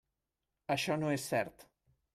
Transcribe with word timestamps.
Això 0.77 0.97
no 1.03 1.13
és 1.19 1.29
cert. 1.35 1.69